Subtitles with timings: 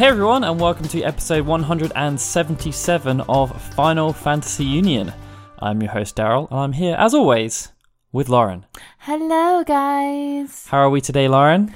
[0.00, 5.12] Hey everyone, and welcome to episode 177 of Final Fantasy Union.
[5.58, 7.70] I'm your host Daryl, and I'm here as always
[8.10, 8.64] with Lauren.
[9.00, 10.66] Hello, guys.
[10.68, 11.74] How are we today, Lauren?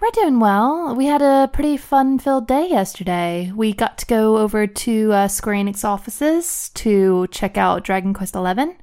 [0.00, 0.94] We're doing well.
[0.94, 3.50] We had a pretty fun filled day yesterday.
[3.52, 8.34] We got to go over to uh, Square Enix offices to check out Dragon Quest
[8.34, 8.76] XI.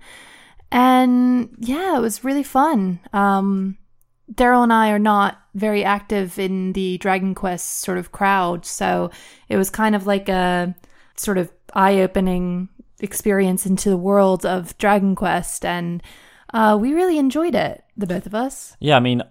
[0.74, 3.00] And yeah, it was really fun.
[3.14, 3.78] Um,
[4.30, 9.12] Daryl and I are not very active in the Dragon Quest sort of crowd, so
[9.50, 10.76] it was kind of like a
[11.16, 15.64] sort of eye opening experience into the world of Dragon Quest.
[15.66, 16.02] And
[16.54, 18.76] uh, we really enjoyed it, the both of us.
[18.80, 19.22] Yeah, I mean,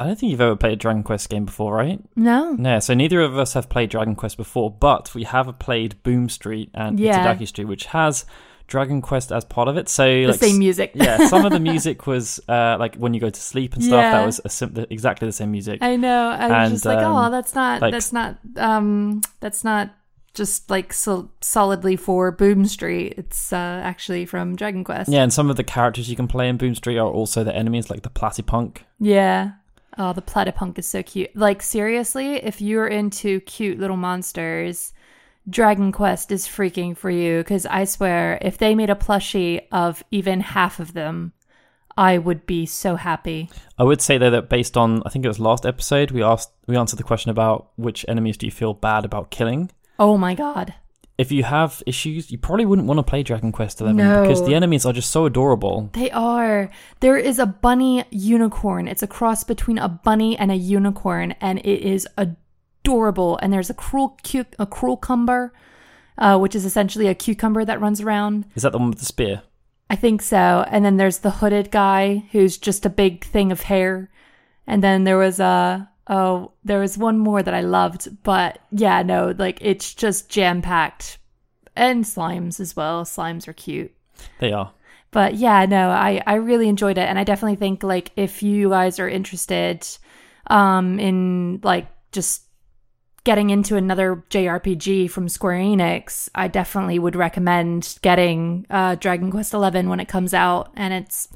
[0.00, 2.00] I don't think you've ever played a Dragon Quest game before, right?
[2.16, 2.52] No?
[2.52, 6.28] No, so neither of us have played Dragon Quest before, but we have played Boom
[6.28, 7.24] Street and Yeah.
[7.34, 8.24] Itadaki Street, which has
[8.66, 9.88] Dragon Quest as part of it.
[9.88, 10.92] So The like, same music.
[10.94, 14.00] yeah, some of the music was uh, like when you go to sleep and stuff.
[14.00, 15.80] That was a sim- exactly the same music.
[15.82, 16.28] I know.
[16.30, 19.90] I was And, just like, um, oh, that's not, like- that's not, um, that's not
[20.32, 23.14] just like so solidly for Boom Street.
[23.16, 25.08] It's uh, actually from Dragon Quest.
[25.10, 27.54] Yeah, and some of the characters you can play in Boom Street are also the
[27.54, 28.78] enemies, like the Platypunk.
[28.98, 29.52] Yeah.
[29.98, 31.36] Oh, the Platypunk is so cute.
[31.36, 34.92] Like seriously, if you're into cute little monsters,
[35.48, 37.38] Dragon Quest is freaking for you.
[37.38, 41.32] Because I swear, if they made a plushie of even half of them,
[41.96, 43.50] I would be so happy.
[43.78, 46.50] I would say though that based on I think it was last episode, we asked
[46.66, 49.70] we answered the question about which enemies do you feel bad about killing.
[49.98, 50.74] Oh my god.
[51.16, 54.22] If you have issues, you probably wouldn't want to play Dragon Quest Eleven No.
[54.22, 55.88] because the enemies are just so adorable.
[55.92, 56.70] They are.
[56.98, 58.88] There is a bunny unicorn.
[58.88, 62.40] It's a cross between a bunny and a unicorn, and it is adorable.
[62.86, 65.52] And there's a cruel, cu- a cruel cumber,
[66.18, 68.44] uh, which is essentially a cucumber that runs around.
[68.54, 69.42] Is that the one with the spear?
[69.90, 70.64] I think so.
[70.68, 74.10] And then there's the hooded guy who's just a big thing of hair.
[74.66, 79.02] And then there was a oh, there was one more that I loved, but yeah,
[79.02, 81.18] no, like it's just jam packed,
[81.76, 83.04] and slimes as well.
[83.04, 83.92] Slimes are cute.
[84.38, 84.72] They are.
[85.10, 87.08] But yeah, no, I, I really enjoyed it.
[87.08, 89.86] And I definitely think like if you guys are interested
[90.48, 92.43] um in like just
[93.24, 99.52] getting into another JRPG from Square Enix, I definitely would recommend getting uh Dragon Quest
[99.52, 100.70] XI when it comes out.
[100.76, 101.28] And it's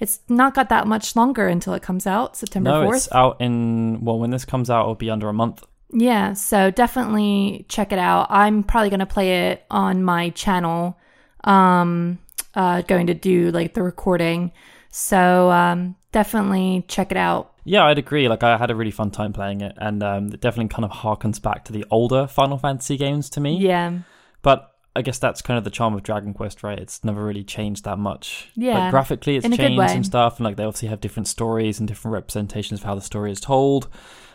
[0.00, 2.96] it's not got that much longer until it comes out, September no, fourth.
[2.96, 5.64] it's out in well when this comes out, it'll be under a month.
[5.92, 8.28] Yeah, so definitely check it out.
[8.30, 10.96] I'm probably going to play it on my channel.
[11.44, 12.18] Um
[12.54, 14.52] uh going to do like the recording.
[14.90, 17.51] So um definitely check it out.
[17.64, 18.28] Yeah, I'd agree.
[18.28, 20.90] Like I had a really fun time playing it, and um, it definitely kind of
[20.90, 23.58] harkens back to the older Final Fantasy games to me.
[23.58, 23.98] Yeah.
[24.42, 26.78] But I guess that's kind of the charm of Dragon Quest, right?
[26.78, 28.50] It's never really changed that much.
[28.54, 31.88] Yeah, Like graphically, it's changed and stuff, and like they obviously have different stories and
[31.88, 33.88] different representations of how the story is told.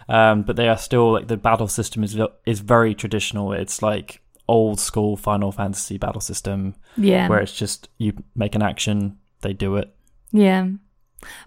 [0.09, 3.52] Um, but they are still like the battle system is is very traditional.
[3.52, 7.28] It's like old school Final Fantasy battle system Yeah.
[7.28, 9.94] where it's just you make an action, they do it.
[10.32, 10.68] yeah.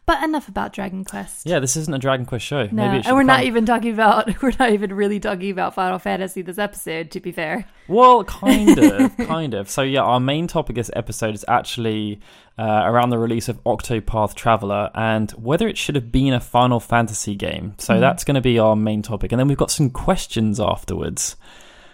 [0.04, 1.46] But enough about Dragon Quest.
[1.46, 2.64] Yeah, this isn't a Dragon Quest show.
[2.72, 5.74] No, Maybe it and we're not even talking about we're not even really talking about
[5.74, 7.66] Final Fantasy this episode, to be fair.
[7.86, 9.70] Well, kind of, kind of.
[9.70, 12.20] So yeah, our main topic this episode is actually
[12.58, 16.80] uh, around the release of Octopath Traveler and whether it should have been a Final
[16.80, 17.74] Fantasy game.
[17.78, 18.00] So Mhm.
[18.00, 21.36] that's going to be our main topic, and then we've got some questions afterwards.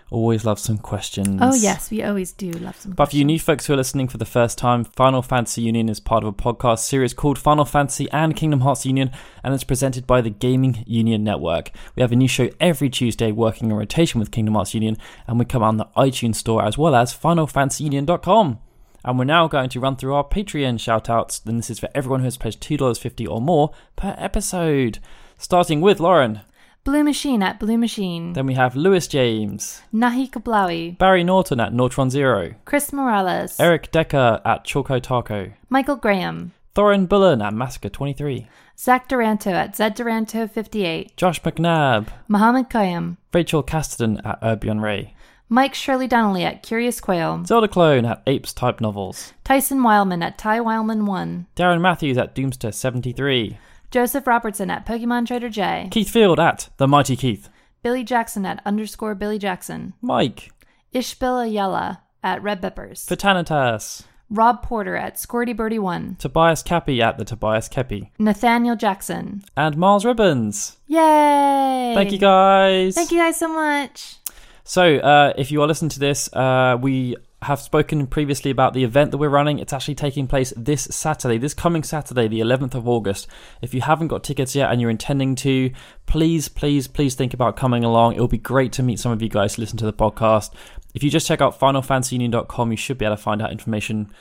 [0.08, 1.40] Always love some questions.
[1.42, 2.92] Oh yes, we always do love some.
[2.92, 3.26] But for you questions.
[3.26, 6.28] new folks who are listening for the first time, Final Fantasy Union is part of
[6.28, 9.10] a podcast series called Final Fantasy and Kingdom Hearts Union,
[9.42, 11.72] and it's presented by the Gaming Union Network.
[11.96, 14.96] We have a new show every Tuesday working in rotation with Kingdom Hearts Union,
[15.26, 18.60] and we come on the iTunes Store as well as FinalFantasyUnion.com.
[19.04, 22.20] And we're now going to run through our Patreon shoutouts, and this is for everyone
[22.20, 25.00] who has pledged $2.50 or more per episode.
[25.38, 26.42] Starting with Lauren.
[26.86, 31.72] Blue Machine at Blue Machine, Then we have Lewis James, Nahi Kablawi, Barry Norton at
[31.72, 38.46] Nortron Zero, Chris Morales, Eric Decker at Choco Taco, Michael Graham, Thorin Bullen at Massacre23,
[38.78, 45.12] Zach Duranto at Zed Duranto 58, Josh McNabb, Mohammed Kayam, Rachel Casterton at Urbion Ray,
[45.48, 50.38] Mike Shirley Donnelly at Curious Quail, Zelda Clone at Apes Type Novels, Tyson Wildman at
[50.38, 53.56] Ty Wildman 1, Darren Matthews at Doomster73,
[53.90, 57.48] Joseph Robertson at Pokemon Trader J, Keith Field at The Mighty Keith,
[57.82, 60.50] Billy Jackson at underscore Billy Jackson, Mike,
[60.94, 67.16] Ishbilla Ayala at Red Peppers, Fatanitas, Rob Porter at Squirty Birdie 1, Tobias Cappy at
[67.16, 69.44] The Tobias Kepi, Nathaniel Jackson.
[69.56, 70.76] and Miles Ribbons.
[70.88, 71.92] Yay!
[71.94, 72.94] Thank you guys.
[72.94, 74.16] Thank you guys so much.
[74.64, 78.84] So, uh, if you are listening to this, uh, we have spoken previously about the
[78.84, 79.58] event that we're running.
[79.58, 83.26] It's actually taking place this Saturday, this coming Saturday, the 11th of August.
[83.62, 85.70] If you haven't got tickets yet and you're intending to,
[86.06, 88.14] please, please, please think about coming along.
[88.14, 90.52] It'll be great to meet some of you guys to listen to the podcast.
[90.94, 94.12] If you just check out finalfantasyunion.com, you should be able to find out information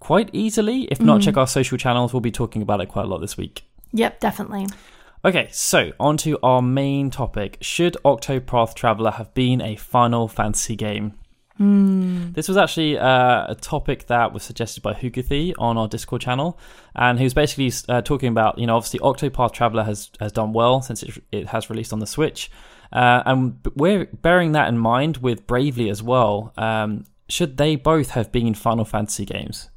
[0.00, 0.84] quite easily.
[0.84, 1.26] If not, mm-hmm.
[1.26, 2.12] check our social channels.
[2.12, 3.64] We'll be talking about it quite a lot this week.
[3.92, 4.66] Yep, definitely.
[5.24, 7.58] Okay, so on to our main topic.
[7.60, 11.14] Should Octopath Traveler have been a Final Fantasy game?
[12.32, 16.58] This was actually uh, a topic that was suggested by Hugathy on our Discord channel,
[16.94, 20.52] and he was basically uh, talking about, you know, obviously Octopath Traveler has has done
[20.52, 22.50] well since it, it has released on the Switch,
[22.92, 26.52] uh, and we're bearing that in mind with Bravely as well.
[26.56, 29.70] Um, should they both have been Final Fantasy games?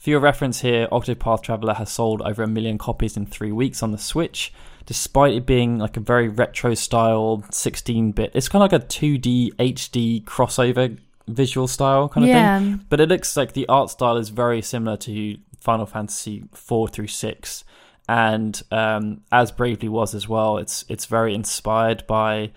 [0.00, 3.82] For your reference here, Octopath Traveler has sold over a million copies in three weeks
[3.82, 4.52] on the Switch,
[4.86, 8.30] despite it being like a very retro style 16 bit.
[8.34, 10.98] It's kind of like a 2D HD crossover
[11.28, 12.58] visual style kind of Yeah.
[12.60, 12.84] thing.
[12.88, 17.08] But it looks like the art style is very similar to Final Fantasy 4 through
[17.08, 17.64] 6.
[18.08, 22.52] And um, as Bravely was as well, it's it's very inspired by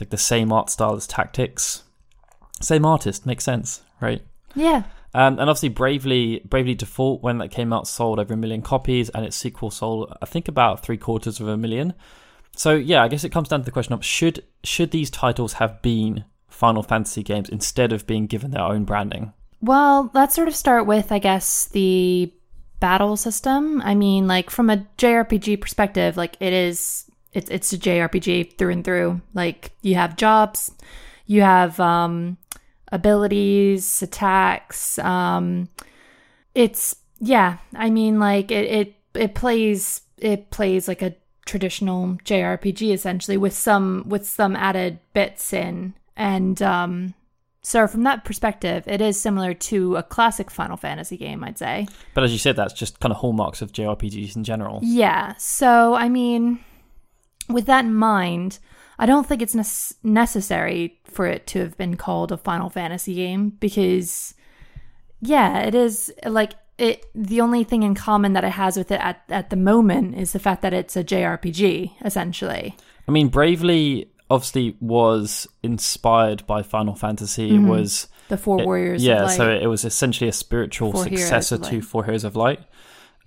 [0.00, 1.84] like the same art style as Tactics.
[2.60, 4.20] Same artist, makes sense, right?
[4.56, 4.82] Yeah.
[5.14, 9.08] Um, and obviously, Bravely, Bravely Default, when that came out, sold over a million copies,
[9.10, 11.94] and its sequel sold, I think, about three quarters of a million.
[12.58, 15.54] So yeah, I guess it comes down to the question of should should these titles
[15.54, 19.32] have been Final Fantasy games instead of being given their own branding?
[19.60, 22.32] Well, let's sort of start with, I guess, the
[22.80, 23.80] battle system.
[23.82, 28.72] I mean, like from a JRPG perspective, like it is, it's it's a JRPG through
[28.72, 29.20] and through.
[29.34, 30.72] Like you have jobs,
[31.26, 32.38] you have um,
[32.92, 34.98] abilities, attacks.
[34.98, 35.68] Um,
[36.54, 37.58] it's yeah.
[37.74, 41.14] I mean, like it it it plays it plays like a
[41.46, 47.14] traditional JRPG essentially with some with some added bits in and um
[47.62, 51.88] so from that perspective it is similar to a classic Final Fantasy game I'd say.
[52.12, 54.80] But as you said, that's just kind of hallmarks of JRPGs in general.
[54.82, 55.34] Yeah.
[55.38, 56.60] So I mean
[57.48, 58.58] with that in mind,
[58.98, 63.14] I don't think it's nec- necessary for it to have been called a Final Fantasy
[63.14, 64.34] game because
[65.20, 69.00] yeah, it is like it the only thing in common that it has with it
[69.00, 72.76] at, at the moment is the fact that it's a JRPG essentially.
[73.06, 77.54] I mean, Bravely obviously was inspired by Final Fantasy.
[77.54, 79.02] It was The Four it- Warriors.
[79.02, 79.36] yeah, of Light.
[79.36, 82.60] so it was essentially a spiritual Four successor to Four Heroes of Light.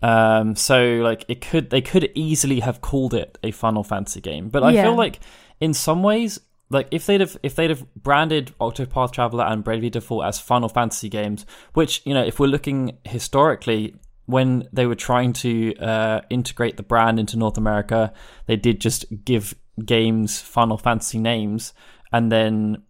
[0.03, 4.49] Um, so like it could they could easily have called it a Final Fantasy game,
[4.49, 4.83] but I Yeah.
[4.83, 5.19] feel like
[5.61, 9.89] in some ways, like if they'd have if they'd have branded Octopath Traveler and Bravely
[9.89, 13.95] Default as Final Fantasy games, which you know if we're looking historically.
[14.27, 18.13] When they were trying to uh, integrate the brand into North America,
[18.45, 21.73] they did just give games Final Fantasy names
[22.13, 22.83] and then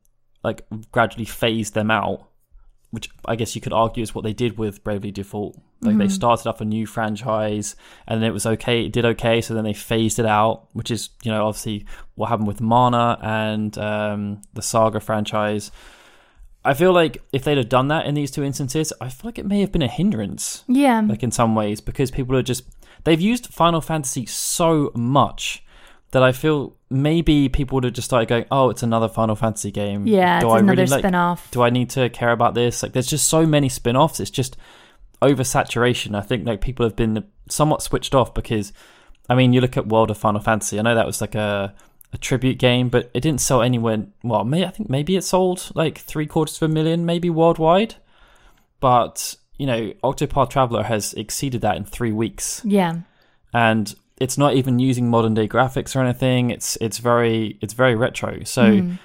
[0.43, 2.30] like gradually phase them out
[2.91, 5.57] which I guess you could argue is what they did with Bravely Default.
[5.81, 7.75] Like they started up a new franchise,
[8.07, 8.85] and then it was okay.
[8.85, 11.85] It did okay, so then they phased it out, which is you know obviously
[12.15, 15.71] what happened with Mana and um, the Saga franchise.
[16.63, 19.39] I feel like if they'd have done that in these two instances, I feel like
[19.39, 22.65] it may have been a hindrance, yeah, like in some ways, because people are just
[23.05, 25.63] they've used Final Fantasy so much
[26.11, 29.71] that I feel maybe people would have just started going, "Oh, it's another Final Fantasy
[29.71, 30.37] game." yeah.
[30.37, 31.49] It's Do I another really like- spin-off.
[31.51, 32.83] do I need to care about this?
[32.83, 34.19] Like, there's just so many spin offs.
[34.19, 34.57] It's just
[35.21, 36.15] oversaturation.
[36.15, 38.73] I think like people have been somewhat switched off because,
[39.29, 40.79] I mean, you look at World of Final Fantasy.
[40.79, 41.73] I know that was like a,
[42.13, 44.05] a tribute game, but it didn't sell anywhere.
[44.23, 47.95] Well, may, I think maybe it sold like three quarters of a million, maybe worldwide.
[48.79, 53.01] But you know, Octopath Traveler has exceeded that in three weeks, yeah,
[53.53, 56.51] and it's not even using modern day graphics or anything.
[56.51, 58.43] It's it's very it's very retro.
[58.43, 58.63] So.
[58.63, 58.95] Mm-hmm.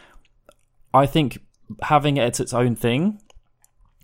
[0.94, 1.38] I think
[1.82, 3.20] having it as its own thing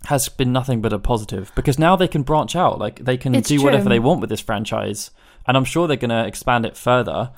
[0.05, 2.77] has been nothing but a positive because now they can branch out.
[2.77, 5.11] Like they can It's do whatever they want with this franchise,
[5.47, 7.31] and I'm sure they're going to expand it further.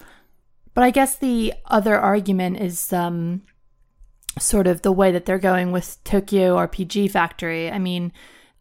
[0.73, 3.43] But I guess the other argument is um,
[4.39, 7.71] sort of the way that they're going with Tokyo RPG Factory.
[7.71, 8.11] I mean,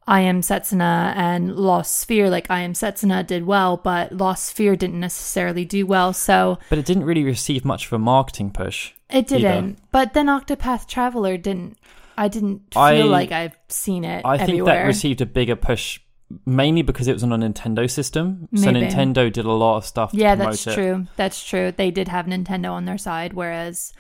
[0.07, 4.79] I Am Setsuna and Lost Sphear, like I Am Setsuna did well, but Lost Sphear
[4.79, 6.13] didn't necessarily do well.
[6.13, 8.93] So But it didn't really receive much of a marketing push.
[9.09, 9.79] it didn't.
[9.93, 11.79] But then Octopath Traveler didn't.
[12.19, 16.01] I didn't feel I- like I've seen it I think that received a bigger push
[16.47, 18.49] mainly because it was on a Nintendo system.
[18.55, 20.11] So Nintendo did a lot of stuff.
[20.13, 20.75] yeah, to promote that's it.
[20.75, 21.07] true.
[21.17, 21.73] That's true.
[21.73, 23.93] They did have Nintendo on their side, whereas,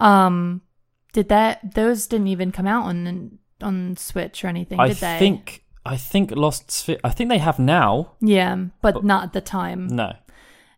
[0.00, 0.62] um,
[1.12, 5.18] did that those didn't even come out on on Switch or anything, I did they?
[5.18, 7.00] think I think Lost Sphear.
[7.04, 8.12] I think they have now.
[8.20, 9.86] Yeah, but not at the time.
[9.88, 10.12] No,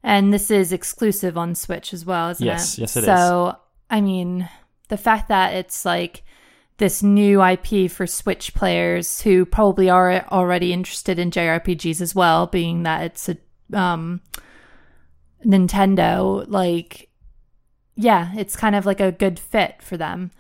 [0.03, 2.83] And this is exclusive on Switch as well, isn't Yes, it?
[2.83, 3.05] yes, yes, it is.
[3.07, 3.57] so,
[3.91, 4.49] I mean,
[4.89, 6.23] the fact that it's like
[6.79, 12.47] this new IP for Switch players who probably are already interested in JRPGs as well,
[12.47, 13.37] being that it's a
[13.77, 14.21] um,
[15.45, 16.45] Nintendo.
[16.49, 17.09] Like,
[17.97, 20.31] yeah, it's kind of like a good fit for them.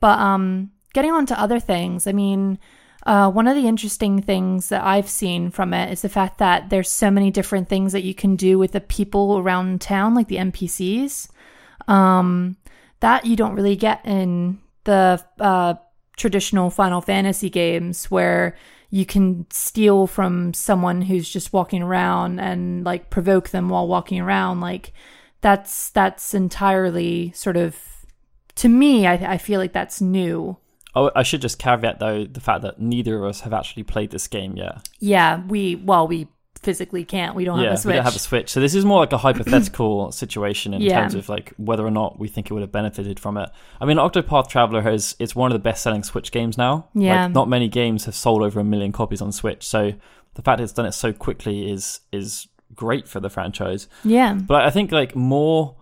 [0.00, 2.58] But um, getting on to other things, I mean,
[3.04, 6.70] uh, one of the interesting things that I've seen from it is the fact that
[6.70, 10.28] there's so many different things that you can do with the people around town, like
[10.28, 11.28] the NPCs.
[11.88, 12.56] Um,
[13.00, 15.74] that you don't really get in the uh,
[16.16, 18.56] traditional Final Fantasy games where
[18.90, 24.20] you can steal from someone who's just walking around and like provoke them while walking
[24.20, 24.60] around.
[24.60, 24.92] Like
[25.40, 27.76] that's that's entirely sort of
[28.56, 29.06] to me.
[29.06, 30.58] I, I feel like that's new.
[30.94, 34.10] Oh, I should just caveat though the fact that neither of us have actually played
[34.10, 34.86] this game yet.
[35.00, 36.28] Yeah, we well we
[36.60, 37.34] physically can't.
[37.34, 37.90] We don't yeah, have a Switch.
[37.92, 38.48] we don't have a Switch.
[38.50, 41.00] So this is more like a hypothetical situation in Yeah.
[41.00, 43.48] terms of like whether or not we think it would have benefited from it.
[43.80, 46.88] I mean, Octopath Traveler has it's one of the best-selling Switch games now.
[46.94, 47.24] Yeah.
[47.24, 49.66] like, not many games have sold over a million copies on Switch.
[49.66, 49.92] So
[50.34, 53.88] the fact it's done it so quickly is is great for the franchise.
[54.04, 54.34] yeah.
[54.34, 55.76] But I think like more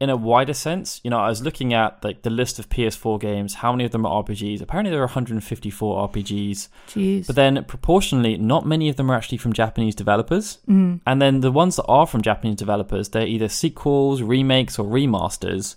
[0.00, 3.20] in a wider sense, you know, I was looking at like the list of PS4
[3.20, 4.62] games, how many of them are RPGs?
[4.62, 6.68] Apparently there are 154 RPGs.
[6.88, 7.26] Jeez.
[7.26, 10.58] But then proportionally, not many of them are actually from Japanese developers.
[10.68, 11.00] Mm.
[11.04, 15.74] And then the ones that are from Japanese developers, they're either sequels, remakes, or remasters.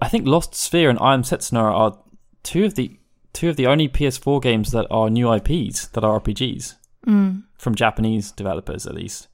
[0.00, 1.98] I think Lost Sphear and I Am Setsuna are
[2.44, 2.96] two of the
[3.32, 6.74] two of the only PS4 games that are new IPs that are RPGs
[7.06, 7.44] Mm.
[7.58, 9.28] from Japanese developers, at least.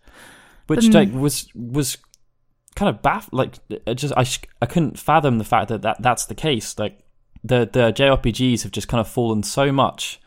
[0.68, 0.94] Which Mm.
[0.94, 1.98] like was was
[2.74, 6.02] kind of baff like it just I sh- I couldn't fathom the fact that, that
[6.02, 6.78] that's the case.
[6.78, 6.98] Like
[7.42, 10.20] the the JRPGs have just kind of fallen so much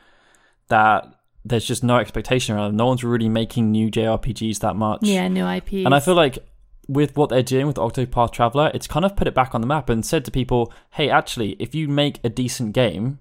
[0.70, 1.06] that
[1.44, 2.78] there's just no expectation around them.
[2.78, 5.00] No one's really making new JRPGs that much.
[5.04, 5.74] Yeah, new IP.
[5.74, 6.40] And I feel like
[6.88, 9.68] with what they're doing with Octopath Traveler, it's kind of put it back on the
[9.68, 13.20] map and said to people, "Hey, actually, if you make a decent game,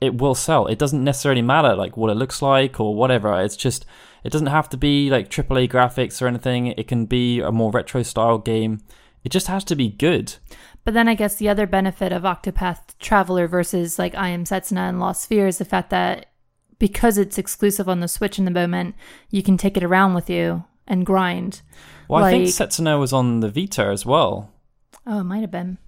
[0.00, 0.66] it will sell.
[0.66, 3.40] It doesn't necessarily matter like what it looks like or whatever.
[3.40, 3.86] It's just
[4.24, 6.68] it doesn't have to be like AAA graphics or anything.
[6.68, 8.80] It can be a more retro style game.
[9.22, 10.34] It just has to be good.
[10.84, 14.88] But then I guess the other benefit of Octopath Traveler versus like I Am Setsuna
[14.88, 16.26] and Lost Sphear is the fact that
[16.78, 18.94] because it's exclusive on the Switch in the moment,
[19.30, 21.62] you can take it around with you and grind.
[22.08, 24.50] Well, I think Setsuna was on the Vita as well.
[25.06, 25.78] Oh, it might have been.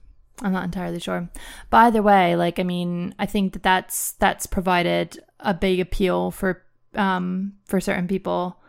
[0.42, 1.28] I'm not entirely sure.
[1.70, 6.30] But either way, like I mean, I think that that's that's provided a big appeal
[6.30, 6.62] for
[6.96, 8.60] um for certain people.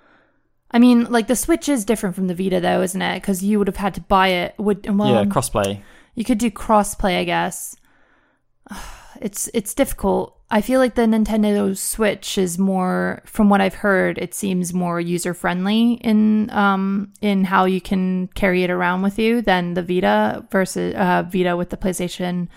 [0.70, 3.22] I mean, like the Switch is different from the Vita though, isn't it?
[3.22, 4.56] Because you would have had to buy it.
[4.58, 5.82] Would well, yeah, crossplay.
[6.16, 7.76] you could do crossplay, I guess.
[9.20, 10.38] It's it's difficult.
[10.52, 15.02] I feel like the Nintendo Switch is more, from what I've heard, it seems more
[15.02, 19.82] user friendly in um in how you can carry it around with you than the
[19.82, 22.48] Vita versus uh Vita with the PlayStation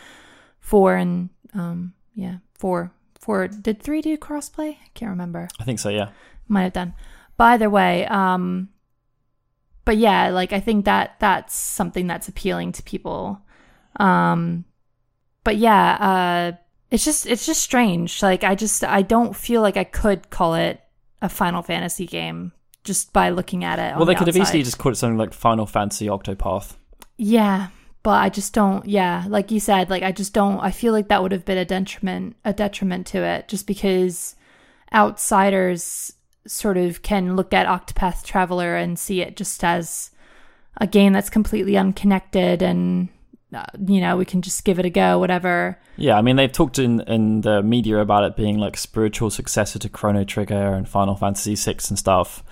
[0.61, 4.73] Four and um yeah four four did three do crossplay?
[4.73, 5.89] I can't remember I think so.
[5.89, 6.11] Yeah.
[6.49, 6.95] might have done.
[7.37, 8.69] But either way, um
[9.85, 13.41] but yeah, like I think that that's something that's appealing to people.
[13.97, 14.65] Um
[15.45, 16.57] but yeah, uh
[16.91, 18.23] it's just it's just strange.
[18.23, 20.81] Like I just I don't feel like I could call it
[21.23, 23.97] a Final Fantasy game just by looking at it.
[23.97, 26.77] Well, they the could have easily just called it something like Final Fantasy Octopath.
[27.17, 27.69] Yeah,
[28.02, 28.87] but I just don't.
[28.87, 30.61] Yeah, like you said, like I just don't.
[30.61, 34.37] I feel like that would have been a detriment, a detriment to it, just because
[34.95, 36.12] outsiders
[36.47, 40.11] sort of can look at Octopath Traveler and see it just as
[40.78, 43.09] a game that's completely unconnected, and
[43.52, 45.78] uh, you know we can just give it a go, whatever.
[45.97, 49.78] Yeah, I mean they've talked in in the media about it being like spiritual successor
[49.78, 52.42] to Chrono Trigger and Final Fantasy VI and stuff.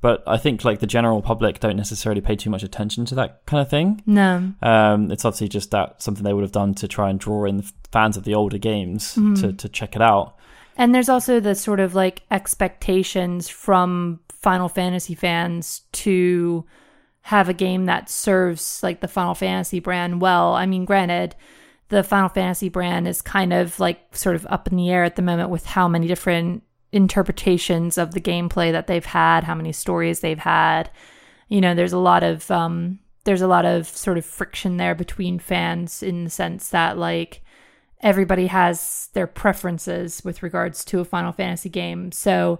[0.00, 3.44] But I think like the general public don't necessarily pay too much attention to that
[3.46, 4.02] kind of thing.
[4.06, 7.44] No, Um, it's obviously just that something they would have done to try and draw
[7.44, 10.36] in fans of the older games to, to check it out.
[10.76, 16.64] And there's also the sort of like expectations from Final Fantasy fans to
[17.22, 20.54] have a game that serves like the Final Fantasy brand well.
[20.54, 21.36] I mean, granted,
[21.88, 25.16] the Final Fantasy brand is kind of like sort of up in the air at
[25.16, 29.72] the moment with how many different interpretations of the gameplay that they've had, how many
[29.72, 30.90] stories they've had.
[31.48, 34.94] You know, there's a lot of um there's a lot of sort of friction there
[34.94, 37.42] between fans in the sense that like
[38.00, 42.12] everybody has their preferences with regards to a Final Fantasy game.
[42.12, 42.58] So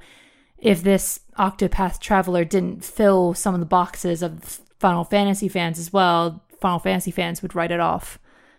[0.58, 5.92] if this Octopath Traveler didn't fill some of the boxes of Final Fantasy fans as
[5.92, 8.18] well, Final Fantasy fans would write it off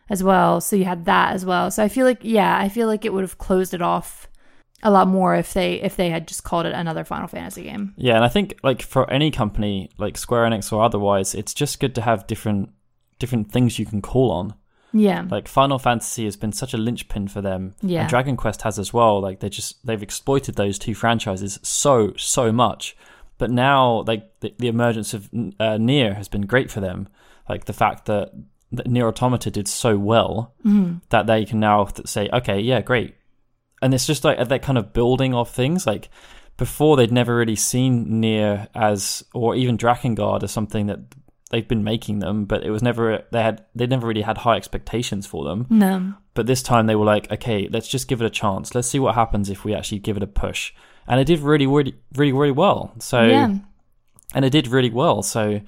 [0.09, 0.59] as well.
[0.59, 1.69] So you had that as well.
[1.69, 4.27] So I feel like yeah, I feel like it would have closed it off
[4.83, 7.93] a lot more if they if they had just called it another Final Fantasy game.
[7.97, 11.79] Yeah, and I think like for any company like Square Enix or otherwise, it's just
[11.79, 12.69] good to have different
[13.19, 14.53] different things you can call on.
[14.93, 15.25] Yeah.
[15.29, 18.01] Like Final Fantasy has been such a linchpin for them, Yeah.
[18.01, 19.21] and Dragon Quest has as well.
[19.21, 22.97] Like they just they've exploited those two franchises so so much.
[23.37, 27.07] But now, like the, the emergence of uh, Nier has been great for them.
[27.49, 28.31] Like the fact that,
[28.71, 30.53] that Nier Automata did so well
[31.09, 33.15] that they can now th- say, okay, yeah, great.
[33.81, 35.87] And it's just like that kind of building of things.
[35.87, 36.09] Like
[36.57, 40.99] before, they'd never really seen Nier as, or even Drakengard as something that
[41.51, 44.55] they've been making them, but it was never they had they never really had high
[44.55, 45.67] expectations for them.
[45.69, 46.13] No.
[46.33, 48.73] But this time they were like, okay, let's just give it a chance.
[48.73, 50.73] Let's see what happens if we actually give it a push.
[51.07, 52.93] And it did really, really, really, really well.
[52.99, 53.55] So yeah.
[54.33, 55.21] and it did really well.
[55.21, 55.61] So,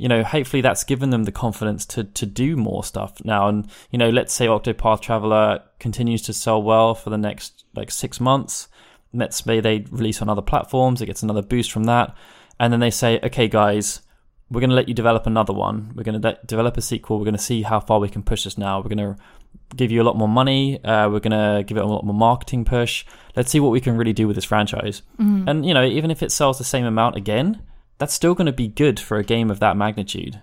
[0.00, 3.48] you know, hopefully that's given them the confidence to to do more stuff now.
[3.48, 7.90] And you know, let's say Octopath Traveler continues to sell well for the next like
[7.90, 8.68] six months.
[9.12, 12.14] Let's say they release on other platforms, it gets another boost from that,
[12.58, 14.00] and then they say, okay, guys.
[14.52, 15.92] We're going to let you develop another one.
[15.94, 17.18] We're going to de- develop a sequel.
[17.18, 18.80] We're going to see how far we can push this now.
[18.80, 19.16] We're going to
[19.76, 20.82] give you a lot more money.
[20.82, 23.04] Uh, we're going to give it a lot more marketing push.
[23.36, 25.02] Let's see what we can really do with this franchise.
[25.48, 27.62] And, you know, even if it sells the same amount again,
[28.00, 30.40] that's still going to be good for a game of that magnitude.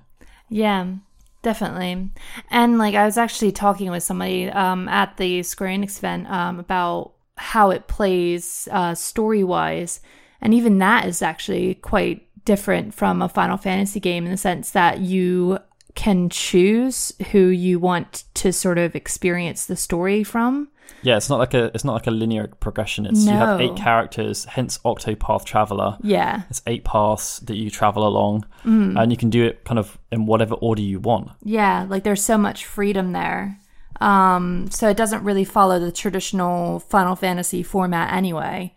[0.48, 0.94] Yeah,
[1.42, 2.12] definitely.
[2.50, 6.60] And like I was actually talking with somebody um, at the Square Enix event um,
[6.60, 10.00] about how it plays uh, story wise,
[10.40, 14.72] and even that is actually quite different from a Final Fantasy game in the sense
[14.72, 15.60] that you
[15.96, 20.70] can choose who you want to sort of experience the story from.
[21.04, 23.06] Yeah, it's not like a it's not like a linear progression.
[23.06, 25.98] It's you have eight characters, hence Octopath Traveler.
[26.02, 29.98] Yeah, It's eight paths that you travel along, and you can do it kind of
[30.12, 31.30] in whatever order you want.
[31.44, 33.60] Yeah, like there's so much freedom there.
[34.02, 38.74] Um, so it doesn't really follow the traditional Final Fantasy format anyway.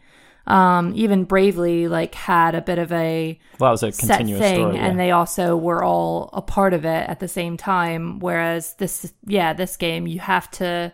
[0.47, 4.57] Um, even Bravely like had a bit of a Well, that was a continuous thing,
[4.61, 4.77] story.
[4.77, 4.87] yeah.
[4.87, 8.19] and they also were all a part of it at the same time.
[8.21, 10.93] Whereas this, yeah, this game you have to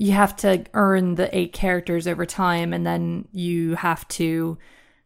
[0.00, 4.56] you have to earn the eight characters over time, and then you have to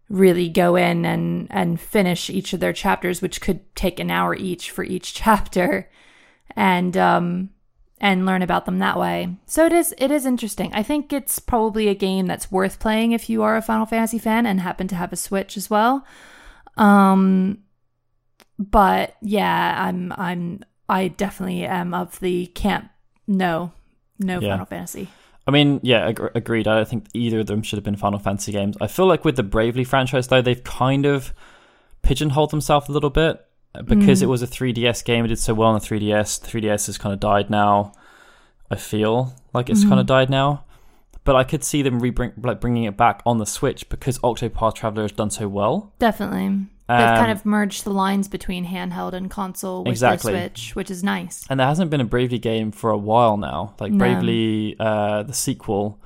[0.09, 4.37] really go in and and finish each of their chapters, which could take an hour
[4.37, 5.91] each for each chapter,
[6.55, 7.51] and um
[8.01, 9.37] and learn about them that way.
[9.47, 10.73] So it is it is interesting.
[10.73, 14.21] I think it's probably a game that's worth playing if you are a Final Fantasy
[14.21, 16.07] fan and happen to have a Switch as well.
[16.77, 17.59] Um
[18.61, 22.91] but yeah, I'm I'm I definitely am of the camp
[23.27, 23.73] no
[24.19, 24.51] no Yeah.
[24.51, 25.09] Final Fantasy.
[25.47, 26.67] I mean, yeah, ag- agreed.
[26.67, 28.77] I don't think either of them should have been Final Fantasy games.
[28.81, 31.35] I feel like with the Bravely franchise, though, they've kind of
[32.03, 34.23] pigeonholed themselves a little bit uh, because mm.
[34.23, 35.25] it was a 3DS game.
[35.25, 36.41] It did so well on the 3DS.
[36.41, 37.93] The 3DS has kind of died now.
[38.71, 40.07] I feel like it's kind of mm-hmm.
[40.07, 40.65] died now.
[41.25, 44.75] But I could see them re like bringing it back on the Switch because Octopath
[44.75, 45.93] Traveler has done so well.
[45.99, 46.67] Definitely.
[46.87, 50.33] They've Um, kind of merged the lines between handheld and console with Exactly.
[50.33, 51.47] their Switch, which is nice.
[51.49, 53.73] and there hasn't been a Bravely game for a while now.
[53.81, 53.99] Like No.
[53.99, 55.99] Bravely, uh, the sequel,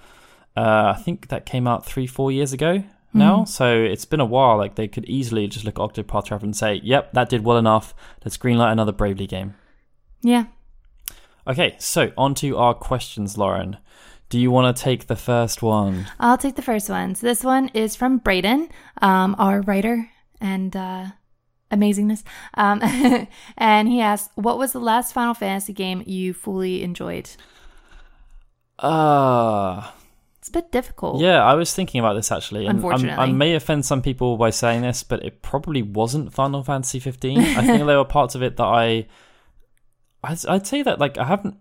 [0.57, 3.43] uh, I think that came out three, four years ago now.
[3.45, 4.57] So it's been a while.
[4.57, 7.57] Like they could easily just look at Octopath Traveler and say, "Yep, that did well
[7.57, 7.93] enough.
[8.25, 9.55] Let's greenlight another Bravely game."
[10.23, 10.45] Yeah.
[11.47, 13.79] Okay, so on to our questions, Lauren.
[14.29, 16.07] Do you want to take the first one?
[16.21, 17.15] I'll take the first one.
[17.15, 18.69] So this one is from Brayden,
[19.01, 21.07] um, our writer and uh,
[21.71, 22.23] amazingness.
[22.55, 22.81] Um,
[23.57, 27.31] and he asks, "What was the last Final Fantasy game you fully enjoyed?"
[28.79, 29.83] Uh
[30.39, 31.21] It's a bit difficult.
[31.21, 32.61] yeah, I was thinking about this actually.
[32.67, 33.19] And I'm- Unfortunately.
[33.25, 37.39] I may offend some people by saying this, but it probably wasn't Final Fantasy 15.
[37.41, 39.07] I think there were parts of it that I,
[40.23, 41.57] I'd, I'd say that like I haven't.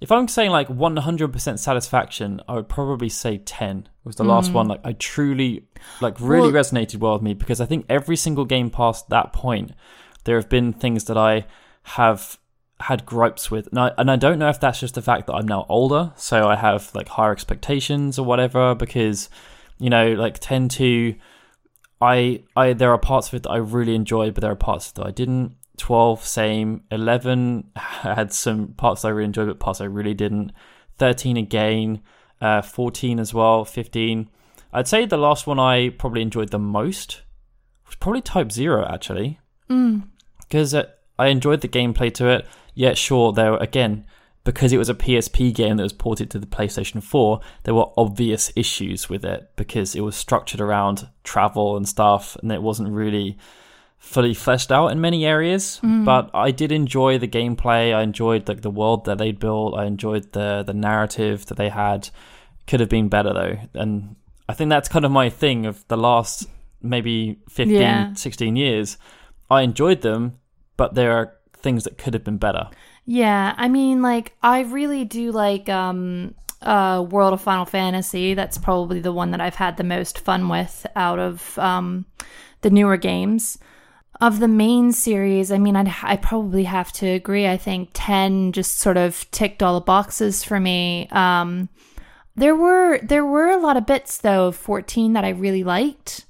[0.00, 4.68] If I'm saying like 100% satisfaction, I would probably say 10 was the last one.
[4.68, 5.66] Like I truly,
[6.00, 6.52] like really Mm.
[6.52, 9.72] Well- resonated well with me because I think every single game past that point,
[10.24, 11.46] there have been things that I
[11.84, 12.38] have
[12.80, 15.34] had gripes with, and I, and I don't know if that's just the fact that
[15.34, 18.74] I'm now older, so I have like higher expectations or whatever.
[18.74, 19.30] Because
[19.78, 21.14] you know, like 10 to,
[22.00, 24.92] I I there are parts of it that I really enjoyed, but there are parts
[24.92, 25.52] that I didn't.
[25.76, 26.82] 12 same.
[26.90, 30.52] 11 had some parts I really enjoyed but parts I really didn't.
[30.98, 32.02] 13 again.
[32.40, 34.28] Uh 14 as well 15
[34.72, 37.22] I'd say the last one I probably enjoyed the most
[37.86, 39.40] was probably Type 0 actually.
[40.40, 40.84] Because uh,
[41.18, 44.04] I enjoyed the gameplay to it yet sure there again
[44.44, 47.90] because it was a PSP game that was ported to the PlayStation 4 there were
[47.96, 52.88] obvious issues with it because it was structured around travel and stuff and it wasn't
[52.88, 53.38] really
[53.98, 57.94] fully fleshed out in many areas, but I did enjoy the gameplay.
[57.94, 59.76] I enjoyed like the world that they built.
[59.76, 62.08] I enjoyed the the narrative that they had.
[62.66, 64.16] Could have been better though, and
[64.48, 66.48] I think that's kind of my thing of the last
[66.82, 68.12] maybe 15, Yeah.
[68.14, 68.96] 16 years.
[69.50, 70.38] I enjoyed them,
[70.76, 72.68] but there are things that could have been better.
[73.04, 78.34] Yeah, I mean, like I really do like um, uh, World of Final Fantasy.
[78.34, 82.04] That's probably the one that I've had the most fun with out of um,
[82.62, 83.58] the newer games.
[84.20, 87.46] Of the main series, I mean, I'd, I probably have to agree.
[87.46, 91.06] I think 10 just sort of ticked all the boxes for me.
[91.10, 91.68] Um,
[92.36, 96.26] there were there were a lot of bits though of 14 that I really liked.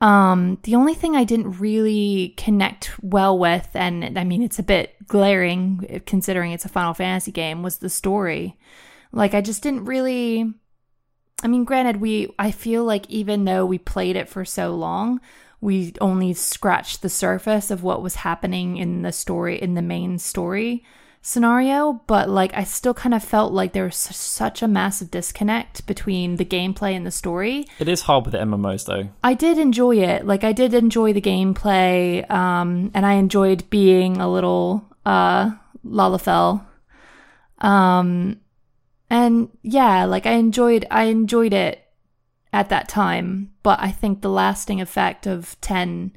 [0.00, 4.62] Um, the only thing I didn't really connect well with, and I mean it's a
[4.62, 8.58] bit glaring considering it's a Final Fantasy game, was the story.
[9.10, 10.52] Like I just didn't really.
[11.42, 15.20] I mean, granted, we I feel like even though we played it for so long,
[15.60, 20.18] we only scratched the surface of what was happening in the story in the main
[20.18, 20.84] story
[21.20, 25.84] scenario but like i still kind of felt like there was such a massive disconnect
[25.86, 27.66] between the gameplay and the story.
[27.80, 29.08] It is hard with the MMOs though.
[29.22, 30.24] i did enjoy it.
[30.24, 35.50] Like i did enjoy the gameplay um and i enjoyed being a little uh
[35.84, 36.64] lalafell.
[37.58, 38.40] Um
[39.10, 41.82] and yeah like i enjoyed i enjoyed it
[42.52, 46.12] at that time but i think the lasting effect of 10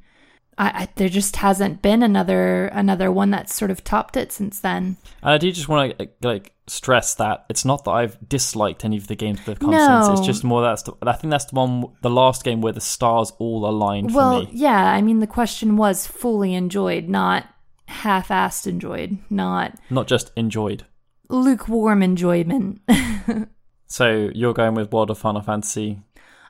[0.58, 4.60] I, I there just hasn't been another another one that's sort of topped it since
[4.60, 8.84] then And I do just want to like stress that it's not that I've disliked
[8.86, 10.20] any of the games that have come since.
[10.20, 12.82] It's just more that's the, I think that's the one, the last game where the
[12.82, 14.58] stars all aligned well for me.
[14.58, 17.48] yeah i mean the question was fully enjoyed not
[17.88, 20.86] half-assed enjoyed not Not just enjoyed.
[21.30, 22.82] lukewarm enjoyment
[23.88, 26.00] So you're going with World of Final Fantasy.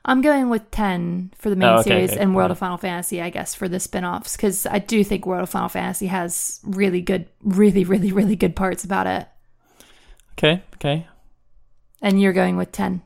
[0.04, 2.76] I'm going with 10 for the main Oh, okay, series okay, and World of Final
[2.76, 6.06] Fantasy, I guess, for the spin offs, because I do think World of Final Fantasy
[6.08, 9.28] has really good, really, really, really good parts about it.
[10.32, 11.06] Okay, okay.
[12.00, 13.02] And you're going with 10.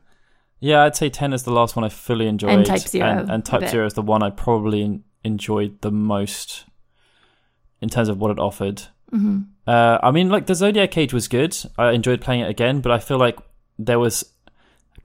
[0.60, 2.50] Yeah, I'd say 10 is the last one I fully enjoyed.
[2.50, 3.68] And Type Zero And, and Type.
[3.68, 6.64] Zero is the one I probably enjoyed the most
[7.82, 8.84] in terms of what it offered.
[9.10, 11.54] hmm Uh, I mean, like, the Zodiac Age was good.
[11.76, 13.36] I enjoyed playing it again, but I feel like
[13.78, 14.24] there was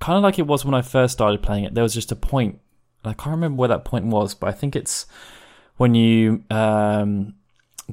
[0.01, 1.73] kind of like it was when I first started playing it.
[1.73, 2.59] There was just a point.
[3.05, 5.05] I can't remember where that point was, but I think it's
[5.77, 7.35] when you um,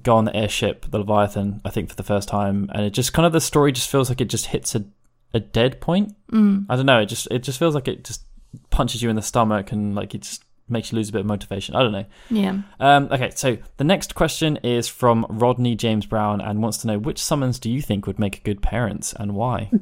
[0.03, 2.71] go on the airship, the Leviathan, I think, for the first time.
[2.75, 4.85] And it just kind of the story just feels like it just hits a,
[5.33, 6.17] a dead point.
[6.33, 6.67] Mm.
[6.69, 7.01] I don't know.
[7.01, 8.23] It just it just feels like it just
[8.71, 11.27] punches you in the stomach and like it just makes you lose a bit of
[11.27, 11.75] motivation.
[11.75, 12.07] I don't know.
[12.31, 12.61] Yeah.
[12.81, 16.99] Um, okay, so the next question is from Rodney James Brown and wants to know
[16.99, 19.71] which summons do you think would make good parents and why?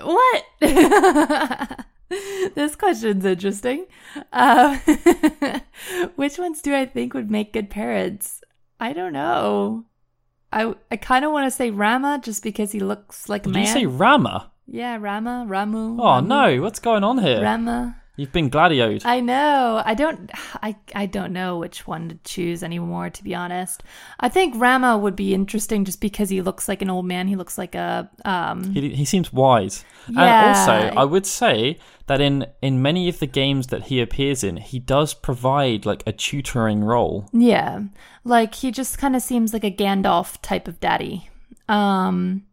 [0.00, 0.44] What?
[2.54, 3.86] this question's interesting.
[4.32, 4.78] Uh,
[6.16, 8.42] which ones do I think would make good parents?
[8.80, 9.84] I don't know.
[10.52, 13.54] I, I kind of want to say Rama just because he looks like a Did
[13.54, 13.62] man.
[13.62, 14.50] you say Rama?
[14.66, 15.98] yeah, Rama, Ramuh.
[15.98, 17.42] Oh Ramu, no, what's going on here?
[17.42, 18.01] Rama.
[18.16, 19.06] You've been gladioed.
[19.06, 19.82] I know.
[19.84, 20.30] I don't.
[20.62, 23.08] I I don't know which one to choose anymore.
[23.08, 23.82] To be honest,
[24.20, 27.26] I think Rama would be interesting just because he looks like an old man.
[27.26, 28.74] He looks like a um.
[28.74, 29.84] He, he seems wise.
[30.08, 30.20] Yeah.
[30.20, 34.44] And also, I would say that in, in many of the games that he appears
[34.44, 37.30] in, he does provide like a tutoring role.
[37.32, 37.80] Yeah,
[38.24, 41.30] like he just kind of seems like a Gandalf type of daddy.
[41.68, 42.44] Um,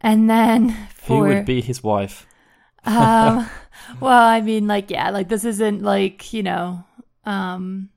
[0.00, 2.26] and then Who would be his wife?
[2.86, 3.48] um,
[4.00, 6.84] well, I mean, like yeah, like this isn't like you know,
[7.24, 7.90] um,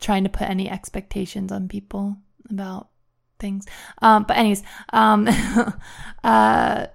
[0.00, 2.16] trying to put any expectations on people
[2.50, 2.88] about
[3.38, 3.66] things.
[4.02, 5.28] Um, but anyways, um,
[6.24, 6.86] uh.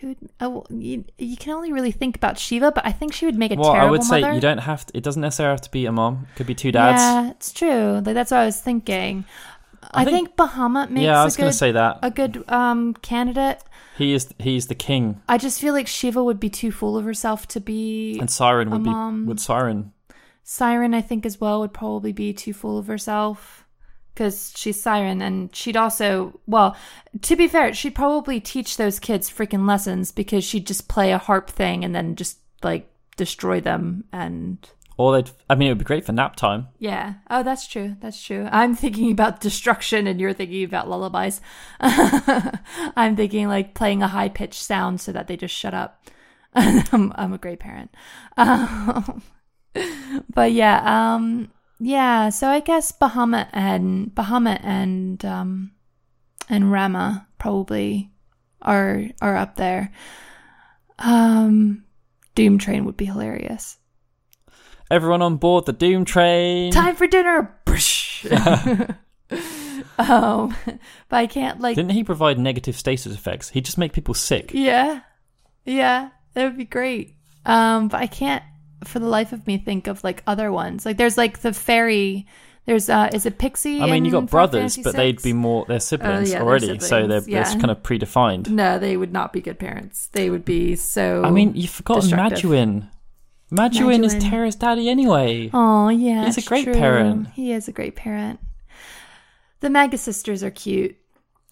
[0.00, 3.26] Who would, oh, you, you can only really think about Shiva, but I think she
[3.26, 4.32] would make a Well, terrible I would say mother.
[4.34, 4.96] you don't have to.
[4.96, 6.28] It doesn't necessarily have to be a mom.
[6.30, 7.00] It could be two dads.
[7.02, 7.94] Yeah, it's true.
[7.94, 9.24] Like that's what I was thinking.
[9.82, 11.98] I, think- think, Bahamut makes yeah, I was going to say that.
[12.02, 13.62] a good um candidate.
[13.96, 17.04] He is he's the king, I just feel like Shiva would be too full of
[17.04, 19.26] herself to be and Siren would be mom.
[19.26, 19.92] would Siren.
[20.44, 20.94] Siren.
[20.94, 23.66] I think as well would probably be too full of herself
[24.14, 26.76] because she's Siren, and she'd also well,
[27.22, 31.18] to be fair, she'd probably teach those kids freaking lessons because she'd just play a
[31.18, 35.30] harp thing and then just like destroy them and Or they'd.
[35.48, 36.68] I mean, it would be great for nap time.
[36.78, 37.14] Yeah.
[37.30, 37.96] Oh, that's true.
[38.00, 38.48] That's true.
[38.50, 41.40] I'm thinking about destruction and you're thinking about lullabies.
[41.80, 46.02] I'm thinking like playing a high pitched sound so that they just shut up.
[46.54, 47.94] I'm, I'm a great parent.
[48.36, 49.22] Um,
[50.34, 52.30] but yeah, um, yeah.
[52.30, 55.72] So I guess Bahamut and Bahamut and um,
[56.48, 58.10] and Rama probably
[58.62, 59.92] are are up there.
[60.98, 61.84] Um,
[62.34, 63.78] Doom Train would be hilarious.
[64.90, 66.72] Everyone on board the Doom train.
[66.72, 67.54] time for dinner.
[69.98, 70.56] um,
[71.08, 71.76] but I can't like.
[71.76, 73.50] Didn't he provide negative status effects?
[73.50, 74.52] He'd just make people sick.
[74.54, 75.00] Yeah,
[75.64, 77.16] yeah, that would be great.
[77.44, 78.42] Um, but I can't,
[78.84, 80.86] for the life of me, think of like other ones.
[80.86, 82.26] Like there's like the fairy.
[82.64, 83.80] There's uh, is it Pixie?
[83.80, 87.06] I mean, you got brothers, but they'd be more they're siblings yeah, they're already, so
[87.06, 87.58] they're siblings, yeah.
[87.58, 88.48] kind of predefined.
[88.48, 90.08] No, they would not be good parents.
[90.12, 91.22] They would be so.
[91.24, 92.88] I mean, you've forgotten destructive.
[93.50, 94.00] Maduin.
[94.00, 94.14] Maduin is.
[94.16, 95.50] Terra's daddy anyway.
[95.52, 96.74] Oh yeah, He's a great true.
[96.74, 97.28] parent.
[97.28, 98.40] He is a great parent.
[99.60, 100.96] The Maga sisters are cute.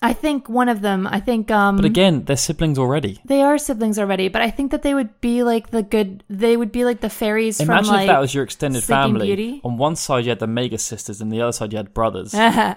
[0.03, 1.07] I think one of them.
[1.07, 1.77] I think um.
[1.77, 3.21] But again, they're siblings already.
[3.25, 6.23] they are siblings already, but I think that they would be like the good.
[6.29, 8.03] They would be like the fairies Imagine from like.
[8.03, 9.27] if that was your extended Sleeping family.
[9.27, 9.61] Beauty.
[9.65, 12.33] On one side you had the Mega sisters, and the other side you had brothers.
[12.33, 12.77] but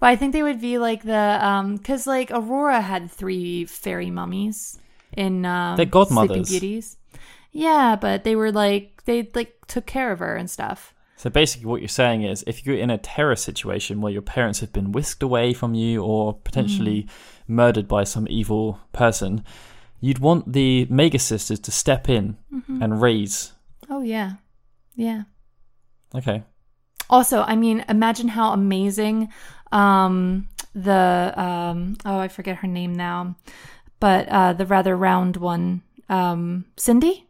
[0.00, 4.80] I think they would be like the um because like Aurora had three fairy mummies
[5.12, 6.48] in um, They're godmothers.
[6.48, 6.96] Sleeping Beauties.
[7.56, 10.92] Yeah, but they were like they like took care of her and stuff.
[11.16, 14.60] So basically, what you're saying is, if you're in a terror situation where your parents
[14.60, 17.10] have been whisked away from you or potentially Mm.
[17.48, 19.42] murdered by some evil person,
[20.00, 22.82] you'd want the Mega sisters to step in Mm-hmm.
[22.82, 23.52] and raise.
[23.88, 24.32] Oh yeah,
[24.94, 25.22] yeah.
[26.14, 26.42] Okay.
[27.08, 29.28] Also, I mean, imagine how amazing
[29.72, 33.36] um the um oh I forget her name now,
[34.00, 37.25] but uh the rather round one um Cindy.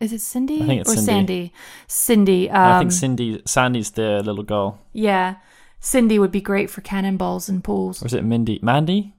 [0.00, 1.06] Is it Cindy I think it's or Cindy.
[1.06, 1.52] Sandy?
[1.86, 2.50] Cindy.
[2.50, 4.80] Um, I think Cindy, Sandy's the little girl.
[4.92, 5.36] Yeah.
[5.80, 8.02] Cindy would be great for cannonballs and pools.
[8.02, 8.58] Or is it Mindy?
[8.62, 9.14] Mandy?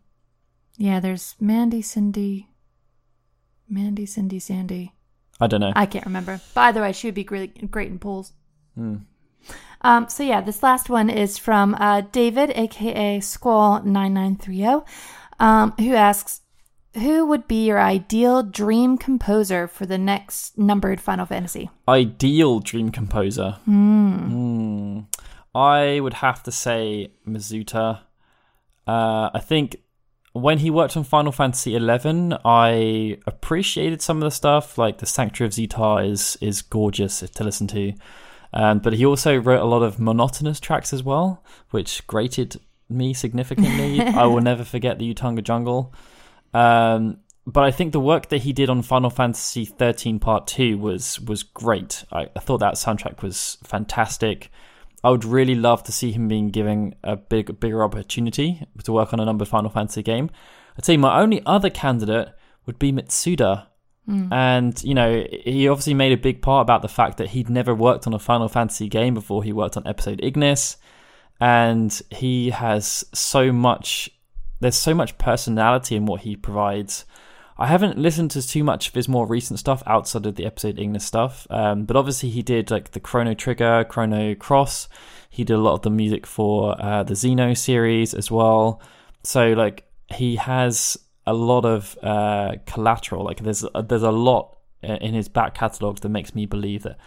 [0.77, 2.49] Yeah, there's Mandy, Cindy,
[3.69, 4.93] Mandy, Cindy, Sandy.
[5.39, 5.73] I don't know.
[5.75, 6.39] I can't remember.
[6.53, 8.33] But either way, she would be great, great in pools.
[8.75, 8.95] Hmm.
[9.81, 14.85] Um, so yeah, this last one is from uh, David, aka Squall9930,
[15.39, 16.41] um, who asks,
[16.95, 21.69] who would be your ideal dream composer for the next numbered Final Fantasy?
[21.87, 23.57] Ideal dream composer.
[23.65, 24.99] Hmm.
[25.55, 28.01] I would have to say Mizuta.
[28.87, 29.77] Uh, I think
[30.33, 34.77] when he worked on Final Fantasy XI, I appreciated some of the stuff.
[34.77, 37.93] Like the Sanctuary of Zi'Tah is is gorgeous to listen to,
[38.51, 43.13] um, but he also wrote a lot of monotonous tracks as well, which grated me
[43.13, 44.01] significantly.
[44.01, 45.93] I will never forget the Yuhtunga Jungle.
[46.53, 50.77] Um, but I think the work that he did on Final Fantasy XIII Part Two
[50.77, 52.05] was was great.
[52.11, 54.49] I, I thought that soundtrack was fantastic.
[55.03, 59.11] I would really love to see him being given a big, bigger opportunity to work
[59.11, 60.29] on a numbered Final Fantasy game.
[60.77, 62.29] I'd say my only other candidate
[62.65, 63.67] would be Mitsuda.
[64.31, 67.75] And, you know, he obviously made a big part about the fact that he'd never
[67.75, 70.77] worked on a Final Fantasy game before he worked on episode Ignis.
[71.39, 74.09] And he has so much,
[74.63, 77.05] there's so much personality in what he provides.
[77.57, 80.79] I haven't listened to too much of his more recent stuff outside of the episode
[80.79, 84.89] Ignis stuff, um, but obviously he did like the Chrono Trigger, Chrono Cross.
[85.29, 88.81] He did a lot of the music for uh, the Xeno series as well.
[89.23, 90.97] So like he has
[91.27, 93.23] a lot of uh, collateral.
[93.23, 96.97] Like there's there's a lot uh, in his back catalogue that makes me believe that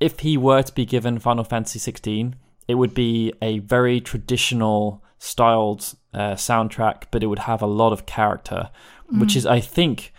[0.00, 2.36] if he were to be given Final Fantasy 16,
[2.68, 7.92] it would be a very traditional styled uh, soundtrack, but it would have a lot
[7.92, 8.70] of character,
[9.18, 10.12] which is, I think,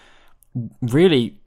[0.82, 1.40] really,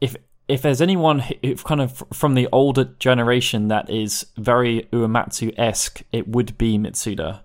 [0.00, 0.16] if
[0.48, 6.02] if there's anyone who kind of from the older generation that is very Uematsu esque,
[6.12, 7.40] it would be Mitsuda.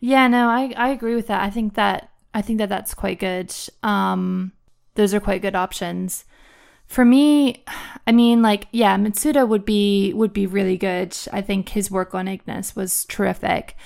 [0.00, 1.42] Yeah, no, I, I agree with that.
[1.42, 3.54] I think that I think that that's quite good.
[3.82, 4.52] Um,
[4.94, 6.24] those are quite good options.
[6.86, 7.64] For me,
[8.06, 11.16] I mean, like, yeah, Mitsuda would be would be really good.
[11.32, 13.76] I think his work on Ignis was terrific.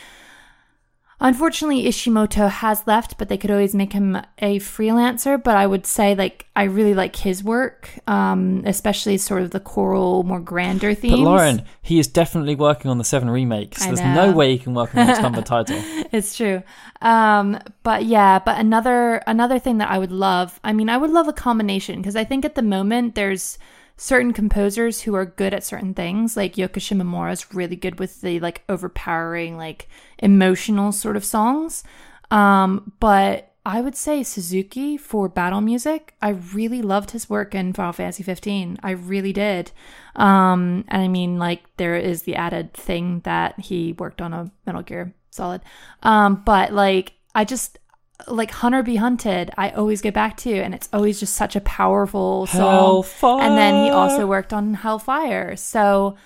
[1.21, 5.43] Unfortunately, Ishimoto has left, but they could always make him a freelancer.
[5.43, 9.59] But I would say, like, I really like his work, um, especially sort of the
[9.59, 11.17] choral, more grander themes.
[11.17, 13.83] But Lauren, he is definitely working on the seven remakes.
[13.83, 15.77] I There's no way he can work on the number title.
[16.13, 16.63] it's true.
[17.03, 20.61] Um, but yeah, but another another thing that I would love.
[20.63, 23.59] I mean, I would love a combination because I think at the moment there's
[23.99, 26.37] certain composers who are good at certain things.
[26.37, 31.85] Like Yoko Shimomura is really good with the like overpowering, like emotional sort of songs.
[32.31, 36.15] Um, but I would say Suzuki for battle music.
[36.23, 38.79] I really loved his work in Final Fantasy 15.
[38.83, 39.73] I really did.
[40.17, 44.51] Um, and I mean, like, there is the added thing that he worked on a
[44.65, 45.61] Metal Gear Solid.
[46.03, 47.79] Um, but like, I just
[48.27, 49.51] like Hunt or Be Hunted.
[49.57, 52.61] I always get back to, and it's always just such a powerful song.
[52.61, 53.43] Hellfire.
[53.43, 55.57] And then he also worked on Hellfire.
[55.57, 56.17] So,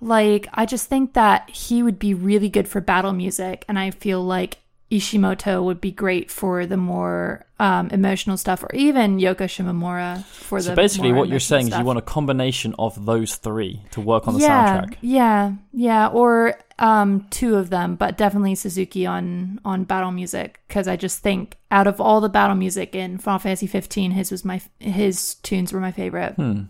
[0.00, 3.90] like, I just think that he would be really good for battle music, and I
[3.90, 4.58] feel like
[4.92, 10.58] Ishimoto would be great for the more um, emotional stuff, or even Yoko Shimomura for
[10.58, 10.64] the.
[10.68, 14.28] So basically, what you're saying is you want a combination of those three to work
[14.28, 14.96] on the yeah, soundtrack.
[15.00, 20.88] Yeah, yeah, or um, two of them, but definitely Suzuki on on battle music because
[20.88, 24.44] I just think out of all the battle music in Final Fantasy 15, his was
[24.44, 26.34] my his tunes were my favorite.
[26.34, 26.62] Hmm.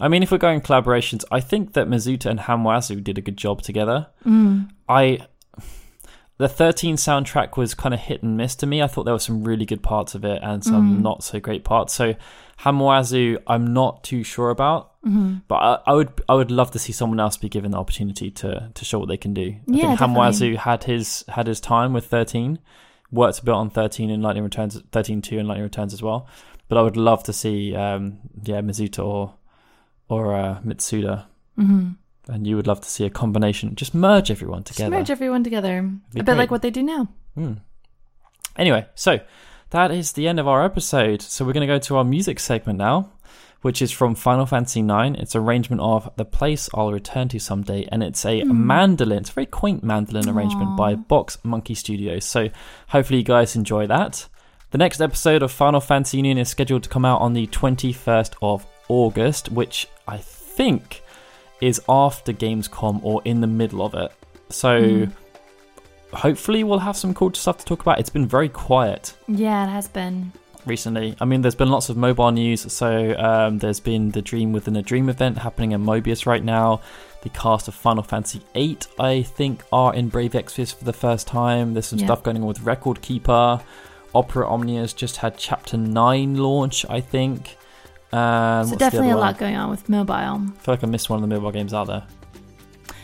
[0.00, 3.36] I mean, if we're going collaborations, I think that Mizuta and Hamauzu did a good
[3.36, 4.08] job together.
[4.26, 4.70] Mm.
[4.88, 5.26] I
[6.38, 8.82] the 13 soundtrack was kind of hit and miss to me.
[8.82, 11.02] I thought there were some really good parts of it and some Mm.
[11.02, 11.94] not so great parts.
[11.94, 12.14] So
[12.60, 16.78] Hamauzu, I'm not too sure about, hmm but I, I would I would love to
[16.78, 19.48] see someone else be given the opportunity to to show what they can do.
[19.50, 20.00] I Yeah, think.
[20.00, 22.58] Hamauzu had his had his time with 13,
[23.12, 26.26] worked a bit on 13 and Lightning Returns, 13 2 and Lightning Returns as well.
[26.68, 29.34] But I would love to see, um, yeah, Mizuta or
[30.08, 31.90] or uh, Mitsuda, hmm
[32.26, 34.96] and you would love to see a combination, just merge everyone Just together.
[34.96, 35.76] merge everyone together.
[35.78, 36.38] A bit great.
[36.38, 37.08] like what they do now.
[37.34, 37.52] Hmm.
[38.56, 39.18] Anyway, so
[39.70, 41.20] that is the end of our episode.
[41.20, 43.10] So we're going to go to our music segment now,
[43.64, 45.16] which is from Final Fantasy IX.
[45.18, 48.66] It's an arrangement of The Place I'll Return to Someday, and it's a Hmm.
[48.66, 49.20] mandolin.
[49.20, 50.76] It's a very quaint mandolin arrangement Aw.
[50.76, 52.26] by Box Monkey Studios.
[52.26, 52.48] So
[52.88, 54.28] hopefully you guys enjoy that.
[54.72, 58.34] The next episode of Final Fantasy Union is scheduled to come out on the 21st
[58.42, 61.02] of August, which I think
[61.62, 64.12] is after Gamescom or in the middle of it.
[64.50, 65.12] So Mm.
[66.12, 67.98] hopefully we'll have some cool stuff to talk about.
[67.98, 70.32] It's been very quiet Yeah, it has been.
[70.66, 71.14] Recently.
[71.20, 72.72] I mean, there's been lots of mobile news.
[72.72, 76.80] So um, there's been the Dream Within a Dream event happening in Mobius right now.
[77.22, 81.26] The cast of Final Fantasy VIII, I think, are in Brave Exvius for the first
[81.26, 81.74] time.
[81.74, 82.06] There's some Yeah.
[82.06, 83.60] stuff going on with Record Keeper.
[84.14, 87.56] Opera Omnia's just had Chapter 9 launch, I think.
[88.12, 90.14] Um, so definitely a lot going on with mobile.
[90.14, 92.04] I feel like I missed one of the mobile games out there.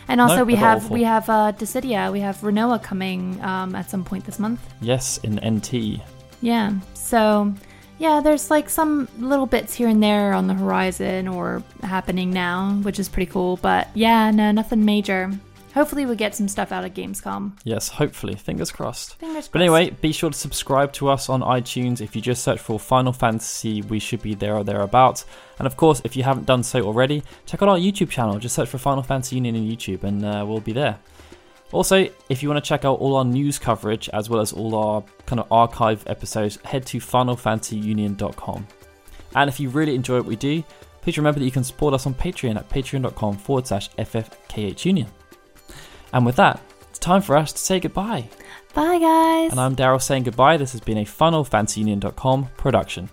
[0.07, 3.89] And also Nope, we have we have uh, Dissidia, we have Rinoa coming um, at
[3.89, 4.59] some point this month.
[4.81, 6.01] Yes, in NT.
[6.41, 6.73] Yeah.
[6.93, 7.53] So
[7.99, 12.71] yeah, there's like some little bits here and there on the horizon or happening now,
[12.81, 13.57] which is pretty cool.
[13.57, 15.31] But yeah, no, nothing major.
[15.73, 17.53] Hopefully we'll get some stuff out of Gamescom.
[17.63, 18.35] Yes, hopefully.
[18.35, 19.15] Fingers crossed.
[19.15, 19.51] Fingers crossed.
[19.53, 22.01] But anyway, be sure to subscribe to us on iTunes.
[22.01, 25.25] If you just search for Final Fantasy, we should be there or thereabouts.
[25.59, 28.37] And of course, if you haven't done so already, check out our YouTube channel.
[28.37, 30.99] Just search for Final Fantasy Union in YouTube and uh, we'll be there.
[31.71, 34.75] Also, if you want to check out all our news coverage as well as all
[34.75, 38.67] our kind of archive episodes, head to finalfantasyunion.com.
[39.35, 40.63] And if you really enjoy what we do,
[41.01, 45.07] please remember that you can support us on Patreon at patreon.com forward slash ffkhunion.
[46.13, 48.27] And with that, it's time for us to say goodbye.
[48.73, 49.51] Bye guys.
[49.51, 50.57] And I'm Daryl saying goodbye.
[50.57, 53.09] This has been a FinalFantasyUnion.com production.